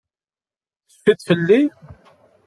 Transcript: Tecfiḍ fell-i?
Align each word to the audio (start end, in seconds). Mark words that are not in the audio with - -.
Tecfiḍ 0.91 1.19
fell-i? 1.27 1.61